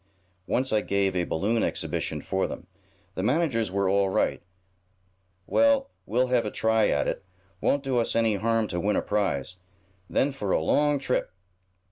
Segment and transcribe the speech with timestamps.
[0.47, 2.65] Once I gave a balloon exhibition for them.
[3.13, 4.41] The managers are all right.
[5.45, 7.23] Well, we'll have a try at it.
[7.61, 9.57] Won't do us any harm to win a prize.
[10.09, 11.31] Then for a long trip!"